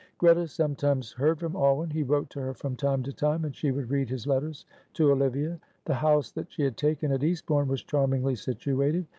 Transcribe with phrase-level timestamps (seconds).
[0.17, 1.91] Greta sometimes heard from Alwyn.
[1.91, 5.11] He wrote to her from time to time, and she would read his letters to
[5.11, 5.59] Olivia.
[5.85, 9.05] The house that she had taken at Eastbourne was charmingly situated.